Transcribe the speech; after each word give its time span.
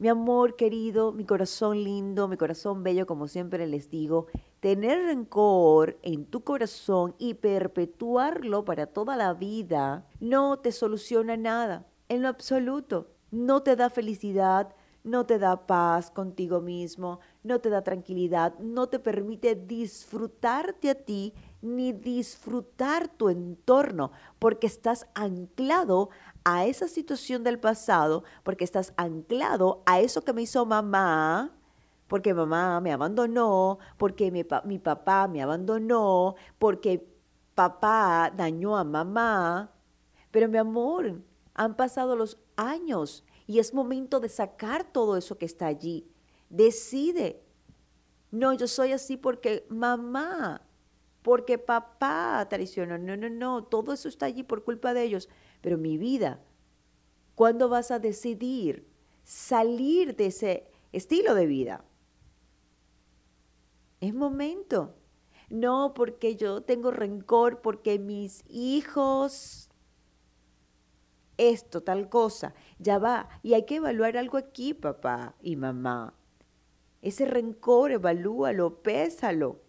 Mi 0.00 0.06
amor 0.06 0.54
querido, 0.54 1.10
mi 1.10 1.24
corazón 1.24 1.82
lindo, 1.82 2.28
mi 2.28 2.36
corazón 2.36 2.84
bello, 2.84 3.04
como 3.04 3.26
siempre 3.26 3.66
les 3.66 3.90
digo, 3.90 4.28
tener 4.60 5.06
rencor 5.06 5.98
en 6.02 6.24
tu 6.24 6.44
corazón 6.44 7.16
y 7.18 7.34
perpetuarlo 7.34 8.64
para 8.64 8.86
toda 8.86 9.16
la 9.16 9.34
vida 9.34 10.06
no 10.20 10.60
te 10.60 10.70
soluciona 10.70 11.36
nada, 11.36 11.84
en 12.08 12.22
lo 12.22 12.28
absoluto. 12.28 13.08
No 13.32 13.64
te 13.64 13.74
da 13.74 13.90
felicidad, 13.90 14.72
no 15.02 15.26
te 15.26 15.40
da 15.40 15.66
paz 15.66 16.12
contigo 16.12 16.60
mismo, 16.60 17.18
no 17.42 17.60
te 17.60 17.68
da 17.68 17.82
tranquilidad, 17.82 18.56
no 18.60 18.88
te 18.88 19.00
permite 19.00 19.56
disfrutarte 19.56 20.90
a 20.90 20.94
ti 20.94 21.34
ni 21.60 21.92
disfrutar 21.92 23.08
tu 23.08 23.30
entorno, 23.30 24.12
porque 24.38 24.68
estás 24.68 25.08
anclado 25.14 26.10
a 26.50 26.64
esa 26.64 26.88
situación 26.88 27.44
del 27.44 27.60
pasado 27.60 28.24
porque 28.42 28.64
estás 28.64 28.94
anclado 28.96 29.82
a 29.84 30.00
eso 30.00 30.22
que 30.22 30.32
me 30.32 30.40
hizo 30.40 30.64
mamá, 30.64 31.54
porque 32.06 32.32
mamá 32.32 32.80
me 32.80 32.90
abandonó, 32.90 33.78
porque 33.98 34.30
mi, 34.30 34.46
mi 34.64 34.78
papá 34.78 35.28
me 35.28 35.42
abandonó, 35.42 36.36
porque 36.58 37.06
papá 37.54 38.32
dañó 38.34 38.78
a 38.78 38.84
mamá. 38.84 39.72
Pero 40.30 40.48
mi 40.48 40.56
amor, 40.56 41.20
han 41.52 41.76
pasado 41.76 42.16
los 42.16 42.38
años 42.56 43.24
y 43.46 43.58
es 43.58 43.74
momento 43.74 44.18
de 44.18 44.30
sacar 44.30 44.90
todo 44.90 45.18
eso 45.18 45.36
que 45.36 45.44
está 45.44 45.66
allí. 45.66 46.10
Decide. 46.48 47.42
No, 48.30 48.54
yo 48.54 48.68
soy 48.68 48.92
así 48.92 49.18
porque 49.18 49.66
mamá, 49.68 50.62
porque 51.20 51.58
papá 51.58 52.46
traicionó. 52.48 52.96
No, 52.96 53.18
no, 53.18 53.28
no, 53.28 53.64
todo 53.64 53.92
eso 53.92 54.08
está 54.08 54.24
allí 54.24 54.44
por 54.44 54.64
culpa 54.64 54.94
de 54.94 55.02
ellos. 55.02 55.28
Pero 55.60 55.78
mi 55.78 55.98
vida, 55.98 56.40
¿cuándo 57.34 57.68
vas 57.68 57.90
a 57.90 57.98
decidir 57.98 58.86
salir 59.24 60.16
de 60.16 60.26
ese 60.26 60.70
estilo 60.92 61.34
de 61.34 61.46
vida? 61.46 61.84
Es 64.00 64.14
momento. 64.14 64.94
No 65.50 65.94
porque 65.94 66.36
yo 66.36 66.62
tengo 66.62 66.90
rencor, 66.90 67.62
porque 67.62 67.98
mis 67.98 68.44
hijos, 68.48 69.70
esto, 71.38 71.82
tal 71.82 72.10
cosa, 72.10 72.54
ya 72.78 72.98
va. 72.98 73.28
Y 73.42 73.54
hay 73.54 73.64
que 73.64 73.76
evaluar 73.76 74.18
algo 74.18 74.36
aquí, 74.36 74.74
papá 74.74 75.36
y 75.40 75.56
mamá. 75.56 76.14
Ese 77.00 77.24
rencor, 77.24 77.92
evalúalo, 77.92 78.82
pésalo. 78.82 79.62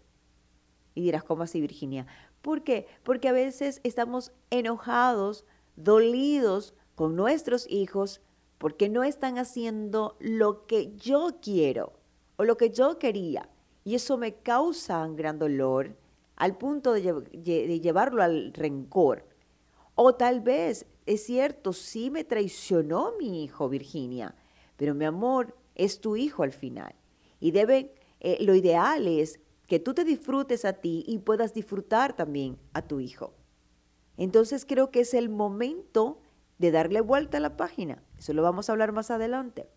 Y 0.94 1.02
dirás, 1.02 1.24
¿cómo 1.24 1.44
así, 1.44 1.60
Virginia? 1.60 2.06
¿Por 2.42 2.62
qué? 2.62 2.86
Porque 3.02 3.28
a 3.28 3.32
veces 3.32 3.80
estamos 3.84 4.32
enojados 4.50 5.46
dolidos 5.82 6.74
con 6.94 7.16
nuestros 7.16 7.68
hijos 7.70 8.20
porque 8.58 8.88
no 8.88 9.04
están 9.04 9.38
haciendo 9.38 10.16
lo 10.20 10.66
que 10.66 10.94
yo 10.96 11.38
quiero 11.40 11.94
o 12.36 12.44
lo 12.44 12.56
que 12.56 12.70
yo 12.70 12.98
quería. 12.98 13.48
Y 13.84 13.94
eso 13.94 14.18
me 14.18 14.34
causa 14.34 15.04
un 15.04 15.16
gran 15.16 15.38
dolor 15.38 15.96
al 16.36 16.56
punto 16.56 16.92
de, 16.92 17.80
llevarlo 17.80 18.22
al 18.22 18.52
rencor. 18.52 19.26
O 19.94 20.14
tal 20.14 20.40
vez, 20.40 20.86
es 21.06 21.24
cierto, 21.24 21.72
sí 21.72 22.10
me 22.10 22.24
traicionó 22.24 23.14
mi 23.18 23.44
hijo, 23.44 23.68
Virginia, 23.68 24.34
pero 24.76 24.94
mi 24.94 25.04
amor 25.04 25.56
es 25.74 26.00
tu 26.00 26.16
hijo 26.16 26.42
al 26.42 26.52
final. 26.52 26.94
Y 27.40 27.50
debe, 27.52 27.94
eh, 28.20 28.38
lo 28.40 28.54
ideal 28.54 29.06
es 29.06 29.40
que 29.66 29.78
tú 29.78 29.94
te 29.94 30.04
disfrutes 30.04 30.64
a 30.64 30.74
ti 30.74 31.04
y 31.06 31.18
puedas 31.18 31.54
disfrutar 31.54 32.14
también 32.14 32.58
a 32.72 32.82
tu 32.82 33.00
hijo. 33.00 33.32
Entonces 34.20 34.66
creo 34.66 34.90
que 34.90 35.00
es 35.00 35.14
el 35.14 35.30
momento 35.30 36.20
de 36.58 36.70
darle 36.70 37.00
vuelta 37.00 37.38
a 37.38 37.40
la 37.40 37.56
página. 37.56 38.02
Eso 38.18 38.34
lo 38.34 38.42
vamos 38.42 38.68
a 38.68 38.72
hablar 38.72 38.92
más 38.92 39.10
adelante. 39.10 39.70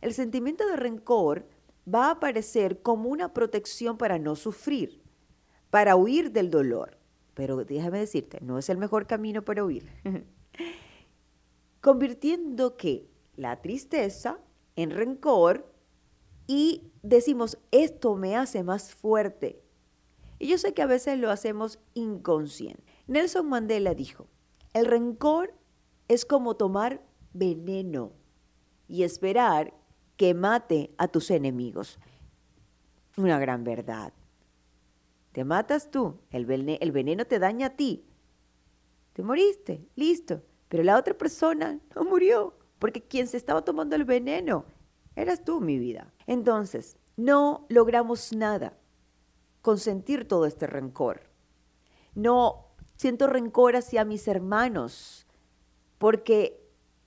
El 0.00 0.14
sentimiento 0.14 0.66
de 0.66 0.76
rencor 0.76 1.46
va 1.86 2.06
a 2.06 2.12
aparecer 2.12 2.80
como 2.80 3.10
una 3.10 3.34
protección 3.34 3.98
para 3.98 4.18
no 4.18 4.34
sufrir, 4.34 5.02
para 5.68 5.94
huir 5.94 6.32
del 6.32 6.50
dolor. 6.50 6.96
Pero 7.34 7.62
déjame 7.66 7.98
decirte, 7.98 8.38
no 8.40 8.58
es 8.58 8.70
el 8.70 8.78
mejor 8.78 9.06
camino 9.06 9.42
para 9.42 9.62
huir. 9.62 9.86
Convirtiendo 11.82 12.78
que 12.78 13.10
la 13.36 13.60
tristeza 13.60 14.38
en 14.74 14.90
rencor 14.90 15.70
y 16.46 16.90
decimos, 17.02 17.58
esto 17.70 18.16
me 18.16 18.36
hace 18.36 18.62
más 18.62 18.94
fuerte. 18.94 19.62
Y 20.38 20.46
yo 20.46 20.56
sé 20.56 20.72
que 20.72 20.80
a 20.80 20.86
veces 20.86 21.18
lo 21.18 21.30
hacemos 21.30 21.78
inconsciente. 21.92 22.91
Nelson 23.12 23.46
Mandela 23.48 23.94
dijo, 23.94 24.26
el 24.72 24.86
rencor 24.86 25.54
es 26.08 26.24
como 26.24 26.56
tomar 26.56 27.02
veneno 27.34 28.12
y 28.88 29.02
esperar 29.02 29.74
que 30.16 30.32
mate 30.34 30.94
a 30.96 31.08
tus 31.08 31.30
enemigos. 31.30 31.98
Una 33.18 33.38
gran 33.38 33.64
verdad. 33.64 34.14
Te 35.32 35.44
matas 35.44 35.90
tú, 35.90 36.20
el, 36.30 36.46
veneno 36.46 37.26
te 37.26 37.38
daña 37.38 37.68
a 37.68 37.76
ti. 37.76 38.04
Te 39.12 39.22
moriste, 39.22 39.86
listo. 39.94 40.42
Pero 40.68 40.82
la 40.82 40.96
otra 40.96 41.12
persona 41.12 41.80
no 41.94 42.04
murió, 42.04 42.54
porque 42.78 43.02
quien 43.02 43.28
se 43.28 43.36
estaba 43.36 43.62
tomando 43.62 43.94
el 43.94 44.04
veneno 44.04 44.64
eras 45.16 45.44
tú, 45.44 45.60
mi 45.60 45.78
vida. 45.78 46.14
Entonces, 46.26 46.96
no 47.16 47.66
logramos 47.68 48.32
nada 48.32 48.78
con 49.60 49.78
sentir 49.78 50.26
todo 50.26 50.46
este 50.46 50.66
rencor. 50.66 51.28
No 52.14 52.71
siento 53.02 53.26
rencor 53.26 53.74
hacia 53.74 54.04
mis 54.04 54.28
hermanos, 54.28 55.26
porque 55.98 56.64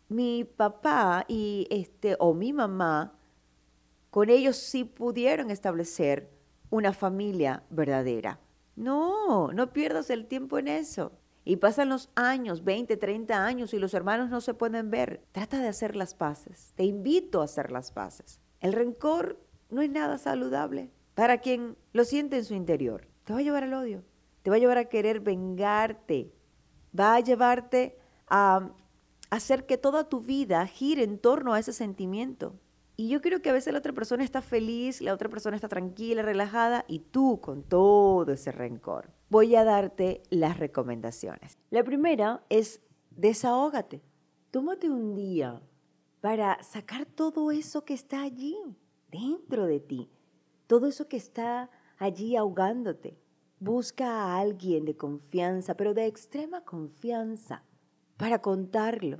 mi 0.09 0.43
papá 0.43 1.23
y 1.29 1.67
este 1.69 2.17
o 2.19 2.33
mi 2.33 2.51
mamá 2.51 3.17
con 4.09 4.29
ellos 4.29 4.57
sí 4.57 4.83
pudieron 4.83 5.51
establecer 5.51 6.29
una 6.69 6.91
familia 6.91 7.63
verdadera. 7.69 8.41
No, 8.75 9.53
no 9.53 9.71
pierdas 9.71 10.09
el 10.09 10.25
tiempo 10.25 10.57
en 10.57 10.67
eso. 10.67 11.13
Y 11.45 11.57
pasan 11.57 11.89
los 11.89 12.09
años, 12.15 12.65
20, 12.65 12.97
30 12.97 13.45
años, 13.45 13.73
y 13.73 13.79
los 13.79 13.93
hermanos 13.93 14.29
no 14.29 14.41
se 14.41 14.53
pueden 14.53 14.91
ver. 14.91 15.21
Trata 15.31 15.59
de 15.59 15.69
hacer 15.69 15.95
las 15.95 16.13
paces. 16.13 16.73
Te 16.75 16.83
invito 16.83 17.39
a 17.39 17.45
hacer 17.45 17.71
las 17.71 17.91
paces. 17.91 18.41
El 18.59 18.73
rencor 18.73 19.39
no 19.69 19.81
es 19.81 19.89
nada 19.89 20.17
saludable 20.17 20.91
para 21.13 21.37
quien 21.37 21.77
lo 21.93 22.03
siente 22.03 22.37
en 22.37 22.43
su 22.45 22.53
interior. 22.53 23.07
Te 23.23 23.31
va 23.31 23.39
a 23.39 23.43
llevar 23.43 23.63
al 23.63 23.73
odio 23.75 24.03
te 24.45 24.51
va 24.51 24.57
a 24.57 24.59
llevar 24.59 24.77
a 24.77 24.85
querer 24.85 25.21
vengarte, 25.21 26.31
va 26.97 27.15
a 27.15 27.19
llevarte 27.19 27.97
a 28.27 28.69
hacer 29.31 29.65
que 29.65 29.79
toda 29.79 30.07
tu 30.07 30.19
vida 30.19 30.67
gire 30.67 31.01
en 31.01 31.17
torno 31.17 31.55
a 31.55 31.59
ese 31.59 31.73
sentimiento. 31.73 32.53
Y 32.95 33.09
yo 33.09 33.23
creo 33.23 33.41
que 33.41 33.49
a 33.49 33.53
veces 33.53 33.73
la 33.73 33.79
otra 33.79 33.93
persona 33.93 34.23
está 34.23 34.43
feliz, 34.43 35.01
la 35.01 35.15
otra 35.15 35.29
persona 35.29 35.55
está 35.55 35.67
tranquila, 35.67 36.21
relajada, 36.21 36.85
y 36.87 36.99
tú 36.99 37.41
con 37.41 37.63
todo 37.63 38.31
ese 38.31 38.51
rencor. 38.51 39.09
Voy 39.31 39.55
a 39.55 39.63
darte 39.63 40.21
las 40.29 40.59
recomendaciones. 40.59 41.57
La 41.71 41.83
primera 41.83 42.45
es 42.49 42.81
desahógate. 43.09 44.03
Tómate 44.51 44.91
un 44.91 45.15
día 45.15 45.59
para 46.21 46.61
sacar 46.61 47.07
todo 47.07 47.49
eso 47.49 47.83
que 47.83 47.95
está 47.95 48.21
allí, 48.21 48.55
dentro 49.09 49.65
de 49.65 49.79
ti, 49.79 50.11
todo 50.67 50.85
eso 50.85 51.07
que 51.07 51.17
está 51.17 51.71
allí 51.97 52.35
ahogándote. 52.35 53.24
Busca 53.59 54.07
a 54.07 54.39
alguien 54.39 54.85
de 54.85 54.97
confianza, 54.97 55.75
pero 55.75 55.93
de 55.93 56.05
extrema 56.05 56.61
confianza, 56.61 57.63
para 58.17 58.41
contarlo. 58.41 59.19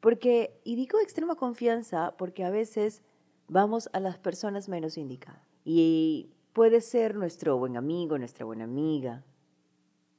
Porque, 0.00 0.60
y 0.64 0.76
digo 0.76 0.98
extrema 1.00 1.34
confianza 1.34 2.14
porque 2.16 2.44
a 2.44 2.50
veces 2.50 3.02
vamos 3.48 3.90
a 3.92 4.00
las 4.00 4.18
personas 4.18 4.68
menos 4.68 4.96
indicadas. 4.96 5.42
Y 5.64 6.30
puede 6.52 6.80
ser 6.80 7.14
nuestro 7.14 7.58
buen 7.58 7.76
amigo, 7.76 8.18
nuestra 8.18 8.44
buena 8.46 8.64
amiga, 8.64 9.24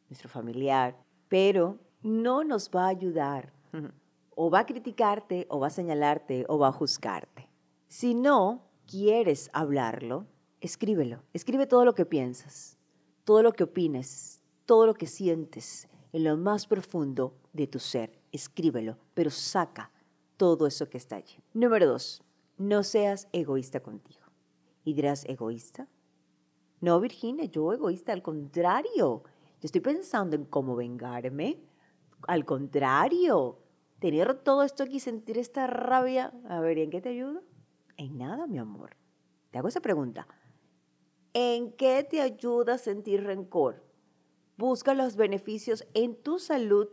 nuestro 0.10 0.30
familiar, 0.30 0.98
pero 1.30 1.80
no 2.02 2.44
nos 2.44 2.69
va 2.69 2.86
a 2.86 2.90
ayudar. 2.90 3.54
O 4.36 4.50
va 4.50 4.60
a 4.60 4.66
criticarte, 4.66 5.46
o 5.50 5.60
va 5.60 5.68
a 5.68 5.72
señalarte, 5.72 6.46
o 6.48 6.58
va 6.58 6.69
a 6.69 6.74
juzgarte. 6.74 7.50
Si 7.88 8.13
no 8.13 8.68
quieres 8.86 9.50
hablarlo, 9.54 10.25
escríbelo. 10.60 11.24
Escribe 11.34 11.68
todo 11.68 11.86
lo 11.86 11.94
que 11.94 12.06
piensas, 12.06 12.78
todo 13.23 13.44
lo 13.44 13.53
que 13.53 13.63
opines, 13.63 14.41
todo 14.65 14.85
lo 14.85 14.94
que 14.94 15.07
sientes 15.07 15.88
en 16.13 16.23
lo 16.23 16.38
más 16.38 16.68
profundo 16.68 17.35
de 17.53 17.68
tu 17.68 17.79
ser. 17.79 18.19
Escríbelo, 18.31 18.97
pero 19.13 19.29
saca 19.29 19.91
todo 20.38 20.68
eso 20.68 20.89
que 20.89 20.97
está 20.97 21.18
allí. 21.18 21.38
Número 21.53 21.88
dos, 21.88 22.23
no 22.57 22.83
seas 22.83 23.27
egoísta 23.31 23.81
contigo. 23.81 24.21
Y 24.83 24.94
dirás, 24.94 25.25
¿egoísta? 25.25 25.88
No, 26.79 27.00
Virginia, 27.00 27.45
yo 27.45 27.71
egoísta, 27.73 28.13
al 28.13 28.23
contrario. 28.23 29.24
Yo 29.24 29.65
estoy 29.65 29.81
pensando 29.81 30.35
en 30.35 30.45
cómo 30.45 30.75
vengarme. 30.75 31.59
Al 32.27 32.45
contrario, 32.45 33.59
tener 34.00 34.33
todo 34.39 34.63
esto 34.63 34.83
aquí, 34.83 35.00
sentir 35.00 35.38
esta 35.38 35.67
rabia, 35.67 36.33
a 36.50 36.59
ver, 36.59 36.79
¿en 36.79 36.89
qué 36.89 37.01
te 37.01 37.09
ayuda? 37.09 37.41
En 37.97 38.17
nada, 38.17 38.47
mi 38.47 38.57
amor. 38.57 38.95
Te 39.51 39.59
hago 39.59 39.67
esa 39.67 39.81
pregunta. 39.81 40.27
¿En 41.33 41.72
qué 41.72 42.04
te 42.04 42.19
ayuda 42.19 42.74
a 42.74 42.78
sentir 42.78 43.24
rencor? 43.24 43.81
Busca 44.57 44.94
los 44.94 45.16
beneficios 45.16 45.88
en 45.94 46.16
tu 46.16 46.39
salud 46.39 46.89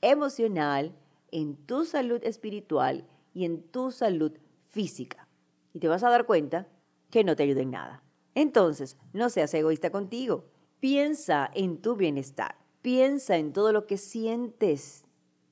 emocional, 0.00 0.96
en 1.30 1.56
tu 1.56 1.84
salud 1.84 2.20
espiritual 2.24 3.06
y 3.34 3.44
en 3.44 3.62
tu 3.62 3.90
salud 3.90 4.32
física. 4.68 5.28
Y 5.74 5.80
te 5.80 5.88
vas 5.88 6.02
a 6.04 6.08
dar 6.08 6.24
cuenta 6.24 6.68
que 7.10 7.22
no 7.22 7.36
te 7.36 7.42
ayuda 7.42 7.60
en 7.60 7.72
nada. 7.72 8.02
Entonces, 8.34 8.96
no 9.12 9.28
seas 9.28 9.52
egoísta 9.52 9.90
contigo. 9.90 10.46
Piensa 10.80 11.50
en 11.54 11.82
tu 11.82 11.96
bienestar. 11.96 12.56
Piensa 12.80 13.36
en 13.36 13.52
todo 13.52 13.72
lo 13.72 13.86
que 13.86 13.98
sientes 13.98 15.04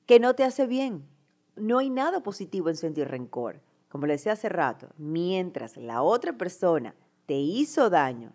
que 0.07 0.19
no 0.19 0.33
te 0.33 0.43
hace 0.43 0.65
bien. 0.65 1.07
No 1.55 1.77
hay 1.77 1.91
nada 1.91 2.23
positivo 2.23 2.69
en 2.69 2.75
sentir 2.75 3.07
rencor. 3.07 3.61
Como 3.87 4.07
le 4.07 4.13
decía 4.13 4.31
hace 4.31 4.49
rato, 4.49 4.89
mientras 4.97 5.77
la 5.77 6.01
otra 6.01 6.37
persona 6.37 6.95
te 7.25 7.35
hizo 7.35 7.89
daño, 7.89 8.33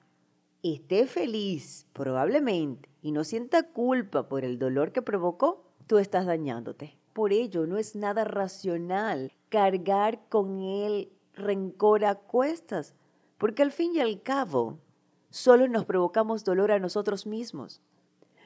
esté 0.62 1.06
feliz 1.06 1.86
probablemente 1.92 2.88
y 3.02 3.12
no 3.12 3.24
sienta 3.24 3.62
culpa 3.62 4.28
por 4.28 4.44
el 4.44 4.58
dolor 4.58 4.92
que 4.92 5.02
provocó, 5.02 5.64
tú 5.86 5.98
estás 5.98 6.26
dañándote. 6.26 6.98
Por 7.12 7.32
ello, 7.32 7.66
no 7.66 7.76
es 7.76 7.96
nada 7.96 8.24
racional 8.24 9.32
cargar 9.48 10.20
con 10.28 10.60
el 10.60 11.10
rencor 11.34 12.04
a 12.04 12.14
cuestas, 12.14 12.94
porque 13.38 13.62
al 13.62 13.72
fin 13.72 13.94
y 13.94 14.00
al 14.00 14.22
cabo, 14.22 14.78
solo 15.30 15.66
nos 15.68 15.84
provocamos 15.84 16.44
dolor 16.44 16.72
a 16.72 16.78
nosotros 16.78 17.26
mismos. 17.26 17.80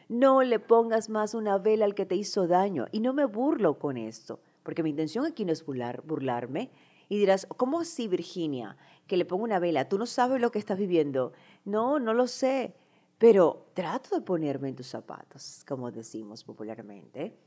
No 0.09 0.43
le 0.43 0.59
pongas 0.61 1.09
más 1.09 1.35
una 1.35 1.59
vela 1.59 1.85
al 1.87 1.95
que 1.95 2.07
te 2.07 2.15
hizo 2.15 2.47
daño. 2.47 2.87
Y 2.93 3.01
no 3.01 3.15
me 3.15 3.25
burlo 3.25 3.79
con 3.79 3.97
esto, 3.97 4.41
porque 4.63 4.83
mi 4.83 4.91
intención 4.91 5.25
aquí 5.25 5.45
no 5.45 5.53
es 5.53 5.65
burlar, 5.65 6.03
burlarme. 6.03 6.71
Y 7.15 7.19
dirás, 7.19 7.47
¿cómo 7.57 7.79
así, 7.79 8.09
Virginia? 8.09 8.77
Que 9.07 9.17
le 9.17 9.25
pongo 9.25 9.45
una 9.45 9.61
vela. 9.61 9.89
Tú 9.89 9.99
no 9.99 10.05
sabes 10.05 10.41
lo 10.41 10.51
que 10.51 10.59
estás 10.59 10.77
viviendo. 10.77 11.33
No, 11.65 12.01
no 12.01 12.13
lo 12.13 12.27
sé. 12.27 12.75
Pero 13.19 13.69
trato 13.73 14.17
de 14.17 14.21
ponerme 14.21 14.71
en 14.71 14.75
tus 14.75 14.89
zapatos, 14.89 15.65
como 15.65 15.93
decimos 15.93 16.43
popularmente. 16.43 17.39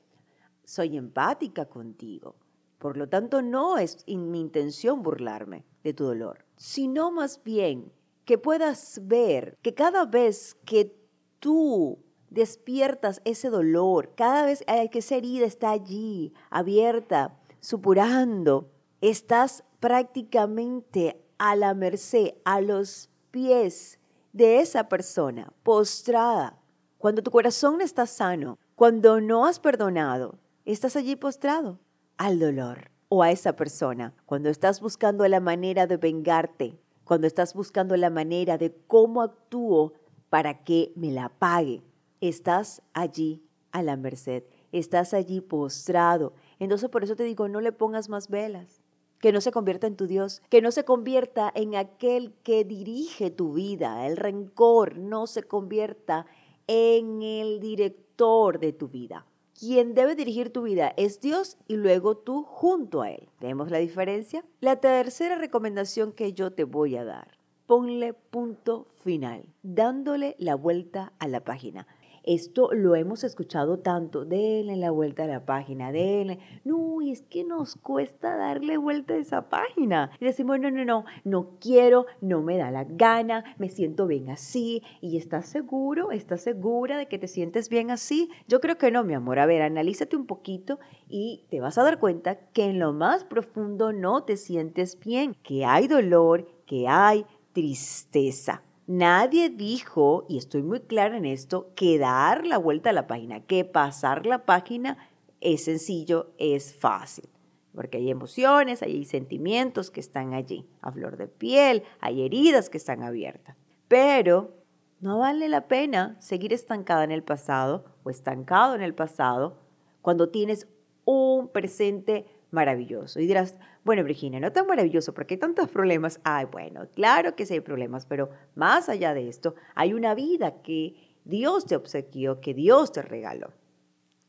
Soy 0.63 0.95
empática 0.95 1.65
contigo. 1.65 2.35
Por 2.77 2.95
lo 2.95 3.09
tanto, 3.09 3.41
no 3.41 3.77
es 3.77 4.05
mi 4.07 4.39
intención 4.39 5.03
burlarme 5.03 5.65
de 5.83 5.93
tu 5.93 6.05
dolor, 6.05 6.45
sino 6.55 7.11
más 7.11 7.43
bien 7.43 7.91
que 8.23 8.37
puedas 8.37 9.01
ver 9.03 9.57
que 9.61 9.73
cada 9.73 10.05
vez 10.05 10.55
que 10.63 10.95
tú 11.41 11.99
despiertas 12.29 13.21
ese 13.25 13.49
dolor, 13.49 14.13
cada 14.15 14.45
vez 14.45 14.63
que 14.91 14.99
esa 14.99 15.15
herida 15.15 15.45
está 15.45 15.71
allí, 15.71 16.33
abierta, 16.49 17.37
supurando, 17.59 18.71
estás 19.01 19.63
prácticamente 19.79 21.23
a 21.37 21.55
la 21.55 21.73
merced, 21.73 22.35
a 22.45 22.61
los 22.61 23.09
pies 23.31 23.99
de 24.33 24.59
esa 24.59 24.89
persona, 24.89 25.51
postrada. 25.63 26.59
Cuando 26.97 27.21
tu 27.21 27.31
corazón 27.31 27.81
está 27.81 28.05
sano, 28.05 28.57
cuando 28.75 29.21
no 29.21 29.45
has 29.45 29.59
perdonado, 29.59 30.39
estás 30.65 30.95
allí 30.95 31.15
postrado 31.15 31.79
al 32.17 32.39
dolor 32.39 32.91
o 33.09 33.23
a 33.23 33.31
esa 33.31 33.55
persona. 33.55 34.13
Cuando 34.25 34.49
estás 34.49 34.81
buscando 34.81 35.27
la 35.27 35.39
manera 35.39 35.87
de 35.87 35.97
vengarte, 35.97 36.79
cuando 37.03 37.27
estás 37.27 37.53
buscando 37.53 37.95
la 37.95 38.09
manera 38.09 38.57
de 38.57 38.75
cómo 38.87 39.21
actúo 39.21 39.93
para 40.29 40.63
que 40.63 40.91
me 40.95 41.11
la 41.11 41.29
pague, 41.29 41.83
estás 42.19 42.81
allí 42.93 43.43
a 43.71 43.81
la 43.81 43.95
merced, 43.95 44.43
estás 44.71 45.13
allí 45.13 45.41
postrado. 45.41 46.33
Entonces 46.59 46.89
por 46.89 47.03
eso 47.03 47.15
te 47.15 47.23
digo, 47.23 47.47
no 47.47 47.61
le 47.61 47.71
pongas 47.71 48.09
más 48.09 48.27
velas, 48.27 48.76
que 49.19 49.31
no 49.31 49.41
se 49.41 49.51
convierta 49.51 49.87
en 49.87 49.95
tu 49.95 50.07
Dios, 50.07 50.41
que 50.49 50.61
no 50.61 50.71
se 50.71 50.85
convierta 50.85 51.51
en 51.53 51.75
aquel 51.75 52.33
que 52.43 52.63
dirige 52.63 53.31
tu 53.31 53.53
vida, 53.53 54.07
el 54.07 54.17
rencor 54.17 54.97
no 54.97 55.27
se 55.27 55.43
convierta 55.43 56.25
en 56.67 57.21
el 57.21 57.59
director 57.59 58.59
de 58.59 58.73
tu 58.73 58.87
vida. 58.87 59.25
Quien 59.59 59.95
debe 59.95 60.13
dirigir 60.15 60.51
tu 60.51 60.61
vida 60.61 60.93
es 60.97 61.19
Dios 61.19 61.57
y 61.67 61.77
luego 61.77 62.15
tú 62.15 62.43
junto 62.43 63.01
a 63.01 63.09
Él. 63.09 63.27
¿Vemos 63.39 63.71
la 63.71 63.79
diferencia? 63.79 64.45
La 64.59 64.75
tercera 64.75 65.35
recomendación 65.35 66.11
que 66.11 66.33
yo 66.33 66.51
te 66.51 66.63
voy 66.63 66.95
a 66.95 67.03
dar, 67.03 67.39
ponle 67.65 68.13
punto 68.13 68.87
final, 69.03 69.45
dándole 69.63 70.35
la 70.37 70.53
vuelta 70.53 71.13
a 71.17 71.27
la 71.27 71.43
página. 71.43 71.87
Esto 72.27 72.73
lo 72.73 72.93
hemos 72.95 73.23
escuchado 73.23 73.79
tanto, 73.79 74.25
denle 74.25 74.75
la 74.75 74.91
vuelta 74.91 75.23
a 75.23 75.27
la 75.27 75.45
página, 75.45 75.93
denle. 75.93 76.39
No, 76.65 77.01
y 77.01 77.11
es 77.11 77.21
que 77.21 77.45
nos 77.45 77.77
cuesta 77.77 78.35
darle 78.35 78.75
vuelta 78.75 79.13
a 79.13 79.17
esa 79.17 79.47
página. 79.47 80.11
Y 80.19 80.25
decimos, 80.25 80.59
no, 80.59 80.69
no, 80.69 80.83
no, 80.83 81.05
no 81.23 81.51
quiero, 81.61 82.05
no 82.19 82.41
me 82.41 82.57
da 82.57 82.69
la 82.69 82.83
gana, 82.83 83.45
me 83.57 83.69
siento 83.69 84.07
bien 84.07 84.29
así. 84.29 84.83
¿Y 84.99 85.15
estás 85.15 85.45
seguro? 85.45 86.11
¿Estás 86.11 86.41
segura 86.41 86.97
de 86.97 87.07
que 87.07 87.17
te 87.17 87.29
sientes 87.29 87.69
bien 87.69 87.91
así? 87.91 88.29
Yo 88.49 88.59
creo 88.59 88.77
que 88.77 88.91
no, 88.91 89.05
mi 89.05 89.13
amor. 89.13 89.39
A 89.39 89.45
ver, 89.45 89.61
analízate 89.61 90.17
un 90.17 90.25
poquito 90.25 90.79
y 91.07 91.45
te 91.49 91.61
vas 91.61 91.77
a 91.77 91.83
dar 91.83 91.97
cuenta 91.97 92.35
que 92.51 92.65
en 92.65 92.79
lo 92.79 92.91
más 92.91 93.23
profundo 93.23 93.93
no 93.93 94.25
te 94.25 94.35
sientes 94.35 94.99
bien, 94.99 95.33
que 95.43 95.63
hay 95.63 95.87
dolor, 95.87 96.45
que 96.65 96.89
hay 96.89 97.25
tristeza. 97.53 98.66
Nadie 98.87 99.49
dijo, 99.49 100.25
y 100.29 100.37
estoy 100.37 100.63
muy 100.63 100.79
clara 100.79 101.17
en 101.17 101.25
esto, 101.25 101.73
que 101.75 101.99
dar 101.99 102.47
la 102.47 102.57
vuelta 102.57 102.91
a 102.91 102.93
la 102.93 103.05
página, 103.05 103.41
que 103.41 103.65
pasar 103.65 104.25
la 104.25 104.45
página 104.45 104.97
es 105.41 105.65
sencillo, 105.65 106.31
es 106.37 106.73
fácil, 106.73 107.27
porque 107.75 107.97
hay 107.97 108.09
emociones, 108.09 108.81
hay 108.81 109.03
sentimientos 109.03 109.91
que 109.91 109.99
están 109.99 110.33
allí, 110.33 110.65
a 110.79 110.93
flor 110.93 111.17
de 111.17 111.27
piel, 111.27 111.83
hay 111.99 112.23
heridas 112.23 112.69
que 112.69 112.77
están 112.77 113.03
abiertas. 113.03 113.57
Pero 113.89 114.55
no 115.01 115.19
vale 115.19 115.49
la 115.49 115.67
pena 115.67 116.15
seguir 116.21 116.53
estancada 116.53 117.03
en 117.03 117.11
el 117.11 117.23
pasado 117.23 117.83
o 118.03 118.09
estancado 118.09 118.73
en 118.73 118.81
el 118.81 118.95
pasado 118.95 119.57
cuando 120.01 120.29
tienes 120.29 120.65
un 121.03 121.49
presente 121.49 122.25
maravilloso. 122.57 123.19
Y 123.19 123.27
dirás, 123.27 123.55
bueno, 123.85 124.03
Virginia, 124.03 124.39
no 124.39 124.51
tan 124.51 124.65
maravilloso 124.65 125.13
porque 125.13 125.35
hay 125.35 125.39
tantos 125.39 125.69
problemas. 125.69 126.19
Ay, 126.23 126.45
bueno, 126.51 126.87
claro 126.95 127.35
que 127.35 127.45
sí 127.45 127.53
hay 127.53 127.59
problemas, 127.59 128.07
pero 128.07 128.31
más 128.55 128.89
allá 128.89 129.13
de 129.13 129.29
esto, 129.29 129.53
hay 129.75 129.93
una 129.93 130.15
vida 130.15 130.63
que 130.63 130.95
Dios 131.23 131.67
te 131.67 131.75
obsequió, 131.75 132.41
que 132.41 132.55
Dios 132.55 132.91
te 132.91 133.03
regaló. 133.03 133.53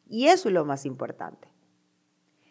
Y 0.07 0.27
eso 0.27 0.51
es 0.51 0.55
lo 0.55 0.67
más 0.67 0.85
importante. 0.85 1.49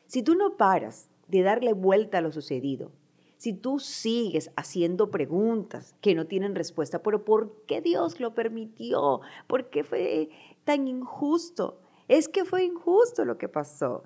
Si 0.08 0.24
tú 0.24 0.34
no 0.34 0.58
paras 0.58 1.12
de 1.28 1.44
darle 1.44 1.74
vuelta 1.74 2.18
a 2.18 2.22
lo 2.22 2.32
sucedido, 2.32 2.92
si 3.38 3.54
tú 3.54 3.78
sigues 3.78 4.50
haciendo 4.56 5.12
preguntas 5.12 5.96
que 6.02 6.16
no 6.16 6.26
tienen 6.26 6.56
respuesta, 6.56 7.04
pero 7.04 7.24
¿por 7.24 7.66
qué 7.68 7.82
Dios 7.82 8.20
lo 8.20 8.34
permitió? 8.34 9.22
¿Por 9.46 9.70
qué 9.70 9.84
fue 9.84 10.32
tan 10.64 10.88
injusto? 10.88 11.80
Es 12.08 12.28
que 12.28 12.46
fue 12.46 12.64
injusto 12.64 13.26
lo 13.26 13.38
que 13.38 13.48
pasó. 13.48 14.06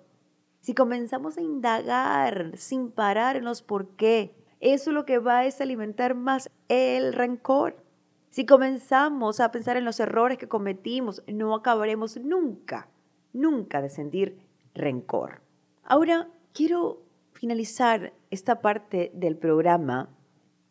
Si 0.62 0.76
comenzamos 0.76 1.38
a 1.38 1.42
indagar 1.42 2.52
sin 2.56 2.92
parar 2.92 3.36
en 3.36 3.46
los 3.46 3.64
por 3.64 3.96
qué, 3.96 4.36
eso 4.60 4.92
lo 4.92 5.06
que 5.06 5.18
va 5.18 5.46
es 5.46 5.60
alimentar 5.60 6.14
más 6.14 6.52
el 6.70 7.14
rencor. 7.14 7.84
Si 8.30 8.46
comenzamos 8.46 9.40
a 9.40 9.52
pensar 9.52 9.76
en 9.76 9.86
los 9.86 10.00
errores 10.00 10.38
que 10.38 10.48
cometimos, 10.48 11.24
no 11.28 11.56
acabaremos 11.56 12.18
nunca, 12.18 12.88
nunca 13.34 13.82
de 13.82 13.90
sentir 13.90 14.38
rencor. 14.76 15.42
Ahora 15.84 16.30
quiero 16.54 17.02
finalizar 17.34 18.14
esta 18.30 18.62
parte 18.62 19.12
del 19.16 19.38
programa 19.38 20.10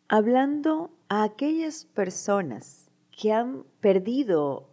hablando 0.07 0.91
a 1.09 1.23
aquellas 1.23 1.83
personas 1.83 2.89
que 3.11 3.33
han 3.33 3.65
perdido 3.81 4.69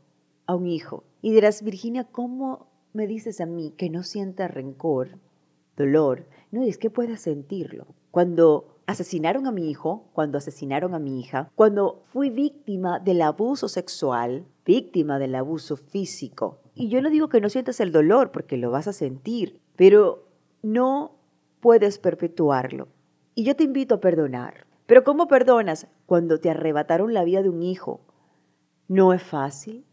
a 0.47 0.55
un 0.55 0.69
hijo. 0.69 1.03
Y 1.23 1.33
dirás, 1.33 1.65
Virginia, 1.65 2.05
¿cómo 2.05 2.69
me 2.99 3.07
dices 3.07 3.41
a 3.41 3.47
mí 3.47 3.73
que 3.77 3.91
no 3.91 4.03
sienta 4.03 4.49
rencor, 4.49 5.21
dolor, 5.77 6.27
no, 6.51 6.65
es 6.65 6.79
que 6.79 6.91
pueda 6.91 7.17
sentirlo. 7.17 7.87
Cuando 8.11 8.81
asesinaron 8.87 9.47
a 9.47 9.53
mi 9.53 9.71
hijo, 9.71 10.09
cuando 10.13 10.37
asesinaron 10.37 10.95
a 10.95 10.99
mi 10.99 11.21
hija, 11.21 11.49
cuando 11.55 12.03
fui 12.07 12.29
víctima 12.29 12.99
del 12.99 13.23
abuso 13.23 13.69
sexual, 13.69 14.47
víctima 14.67 15.21
del 15.21 15.37
abuso 15.37 15.77
físico 15.77 16.59
Y 16.75 16.89
yo 16.89 17.01
no 17.01 17.09
digo 17.09 17.29
que 17.29 17.41
no 17.41 17.49
sientas 17.49 17.79
el 17.79 17.93
dolor, 17.93 18.33
porque 18.33 18.57
lo 18.57 18.73
vas 18.73 18.89
a 18.89 18.93
sentir, 18.93 19.61
pero 19.77 20.25
no 20.63 21.13
puedes 21.61 22.01
perpetuarlo. 22.01 22.89
Y 23.37 23.45
yo 23.45 23.55
te 23.55 23.63
invito 23.63 23.95
a 23.95 24.01
perdonar. 24.01 24.67
Pero 24.87 25.05
¿cómo 25.05 25.29
perdonas 25.29 25.87
cuando 26.07 26.41
te 26.41 26.51
arrebataron 26.51 27.15
la 27.15 27.23
vida 27.23 27.43
de 27.43 27.49
un 27.49 27.63
hijo? 27.63 28.01
No 28.89 29.13
es 29.13 29.23
fácil. 29.23 29.85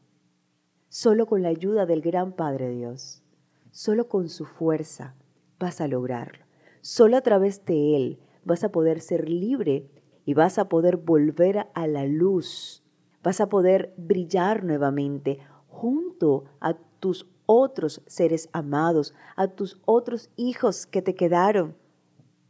Solo 0.98 1.25
con 1.25 1.42
la 1.42 1.50
ayuda 1.50 1.86
del 1.86 2.00
gran 2.00 2.32
Padre 2.32 2.70
Dios, 2.70 3.22
solo 3.70 4.08
con 4.08 4.30
su 4.30 4.46
fuerza 4.46 5.14
vas 5.60 5.82
a 5.82 5.90
lograrlo. 5.90 6.46
Solo 6.80 7.18
a 7.18 7.22
través 7.22 7.66
de 7.66 7.98
Él 7.98 8.20
vas 8.46 8.64
a 8.64 8.72
poder 8.72 9.02
ser 9.02 9.28
libre 9.28 9.90
y 10.24 10.36
vas 10.36 10.58
a 10.58 10.70
poder 10.70 10.96
volver 10.96 11.68
a 11.74 11.88
la 11.88 12.06
luz. 12.06 12.82
Vas 13.22 13.42
a 13.42 13.50
poder 13.50 13.94
brillar 13.98 14.64
nuevamente 14.64 15.40
junto 15.68 16.46
a 16.62 16.75
tus 17.02 17.28
otros 17.46 18.02
seres 18.06 18.48
amados, 18.54 19.14
a 19.36 19.50
tus 19.50 19.82
otros 19.84 20.30
hijos 20.38 20.86
que 20.86 21.02
te 21.02 21.14
quedaron. 21.14 21.75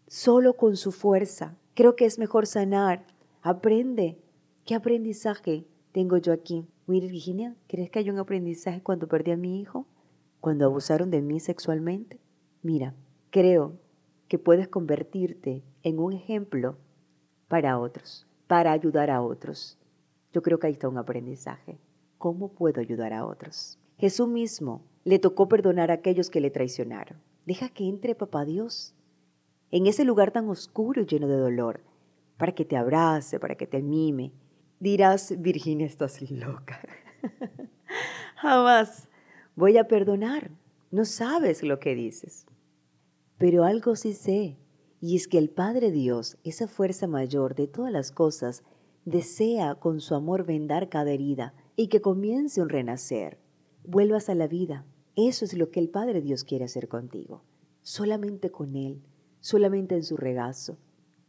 Solo 0.05 0.53
con 0.53 0.77
su 0.77 0.91
fuerza. 0.91 1.57
Creo 1.73 1.95
que 1.95 2.05
es 2.05 2.19
mejor 2.19 2.45
sanar. 2.45 3.07
Aprende. 3.41 4.21
¿Qué 4.65 4.75
aprendizaje 4.75 5.65
tengo 5.91 6.17
yo 6.17 6.31
aquí? 6.31 6.67
Virginia, 6.87 7.55
¿crees 7.67 7.89
que 7.89 7.99
hay 7.99 8.09
un 8.09 8.19
aprendizaje 8.19 8.81
cuando 8.81 9.07
perdí 9.07 9.31
a 9.31 9.37
mi 9.37 9.59
hijo? 9.59 9.87
¿Cuando 10.39 10.65
abusaron 10.65 11.09
de 11.11 11.21
mí 11.21 11.39
sexualmente? 11.39 12.19
Mira, 12.61 12.93
creo 13.31 13.79
que 14.27 14.39
puedes 14.39 14.67
convertirte 14.67 15.63
en 15.83 15.99
un 15.99 16.13
ejemplo 16.13 16.77
para 17.47 17.79
otros, 17.79 18.27
para 18.47 18.71
ayudar 18.71 19.09
a 19.09 19.21
otros. 19.21 19.77
Yo 20.33 20.41
creo 20.41 20.59
que 20.59 20.67
ahí 20.67 20.73
está 20.73 20.89
un 20.89 20.97
aprendizaje. 20.97 21.79
¿Cómo 22.17 22.49
puedo 22.49 22.81
ayudar 22.81 23.13
a 23.13 23.25
otros? 23.25 23.79
Jesús 23.97 24.27
mismo 24.27 24.83
le 25.03 25.19
tocó 25.19 25.47
perdonar 25.47 25.91
a 25.91 25.95
aquellos 25.95 26.29
que 26.29 26.41
le 26.41 26.51
traicionaron. 26.51 27.19
Deja 27.45 27.69
que 27.69 27.87
entre 27.87 28.15
Papá 28.15 28.45
Dios 28.45 28.95
en 29.71 29.87
ese 29.87 30.05
lugar 30.05 30.31
tan 30.31 30.47
oscuro 30.47 31.01
y 31.01 31.05
lleno 31.05 31.27
de 31.27 31.37
dolor, 31.37 31.81
para 32.37 32.53
que 32.53 32.65
te 32.65 32.77
abrace, 32.77 33.39
para 33.39 33.55
que 33.55 33.67
te 33.67 33.81
mime. 33.81 34.31
Dirás, 34.79 35.33
Virginia, 35.39 35.85
estás 35.85 36.21
loca. 36.29 36.79
Jamás 38.35 39.07
voy 39.55 39.77
a 39.77 39.87
perdonar. 39.87 40.51
No 40.91 41.05
sabes 41.05 41.63
lo 41.63 41.79
que 41.79 41.95
dices. 41.95 42.45
Pero 43.37 43.63
algo 43.63 43.95
sí 43.95 44.13
sé, 44.13 44.57
y 45.01 45.15
es 45.15 45.27
que 45.27 45.37
el 45.37 45.49
Padre 45.49 45.91
Dios, 45.91 46.37
esa 46.43 46.67
fuerza 46.67 47.07
mayor 47.07 47.55
de 47.55 47.67
todas 47.67 47.91
las 47.91 48.11
cosas, 48.11 48.63
desea 49.05 49.75
con 49.75 49.99
su 49.99 50.15
amor 50.15 50.45
vendar 50.45 50.89
cada 50.89 51.11
herida 51.11 51.53
y 51.75 51.87
que 51.87 52.01
comience 52.01 52.61
un 52.61 52.69
renacer. 52.69 53.37
Vuelvas 53.83 54.29
a 54.29 54.35
la 54.35 54.47
vida. 54.47 54.85
Eso 55.15 55.45
es 55.45 55.53
lo 55.53 55.69
que 55.69 55.79
el 55.79 55.89
Padre 55.89 56.21
Dios 56.21 56.43
quiere 56.43 56.65
hacer 56.65 56.87
contigo. 56.87 57.43
Solamente 57.81 58.51
con 58.51 58.75
Él, 58.75 59.01
solamente 59.39 59.95
en 59.95 60.03
su 60.03 60.17
regazo. 60.17 60.77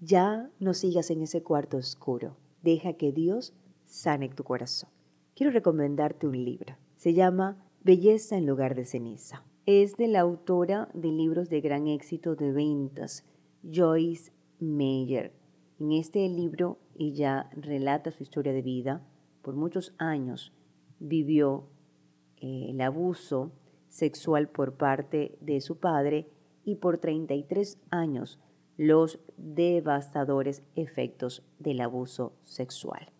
Ya 0.01 0.51
no 0.59 0.75
sigas 0.75 1.11
en 1.11 1.23
ese 1.23 1.43
cuarto 1.43 1.77
oscuro. 1.77 2.37
Deja 2.67 2.93
que 2.95 3.13
Dios 3.13 3.55
sane 3.87 4.29
tu 4.29 4.45
corazón. 4.45 4.91
Quiero 5.35 5.53
recomendarte 5.53 6.27
un 6.27 6.45
libro. 6.45 6.77
Se 6.97 7.15
llama 7.15 7.65
Belleza 7.83 8.37
en 8.37 8.45
lugar 8.47 8.75
de 8.75 8.85
ceniza 8.85 9.45
es 9.67 9.97
de 9.97 10.07
la 10.07 10.21
autora 10.21 10.89
de 10.95 11.11
libros 11.11 11.51
de 11.51 11.61
gran 11.61 11.89
éxito 11.89 12.37
de 12.37 12.53
ventas, 12.53 13.25
Joyce 13.65 14.31
Meyer. 14.61 15.33
En 15.81 15.91
este 15.91 16.29
libro 16.29 16.79
ella 16.97 17.51
relata 17.53 18.13
su 18.13 18.23
historia 18.23 18.53
de 18.53 18.63
vida. 18.63 19.05
Por 19.43 19.57
muchos 19.57 19.93
años 19.99 20.53
vivió 21.01 21.69
eh, 22.37 22.67
el 22.69 22.81
abuso 22.81 23.51
sexual 23.89 24.49
por 24.49 24.77
parte 24.77 25.37
de 25.41 25.61
su 25.61 25.79
padre 25.79 26.31
y 26.65 26.77
por 26.77 26.99
33 26.99 27.81
años 27.91 28.39
los 28.77 29.19
devastadores 29.37 30.63
efectos 30.75 31.43
del 31.59 31.81
abuso 31.81 32.33
sexual. 32.43 33.11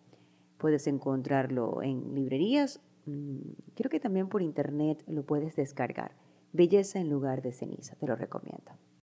Puedes 0.57 0.87
encontrarlo 0.87 1.81
en 1.81 2.13
librerías, 2.15 2.81
mm, 3.05 3.37
creo 3.75 3.89
que 3.89 3.99
también 3.99 4.27
por 4.27 4.41
internet 4.41 5.03
lo 5.07 5.23
puedes 5.23 5.55
descargar. 5.55 6.11
Belleza 6.53 6.99
en 6.99 7.09
lugar 7.09 7.41
de 7.41 7.51
ceniza, 7.51 7.95
te 7.95 8.07
lo 8.07 8.15
recomiendo. 8.15 8.71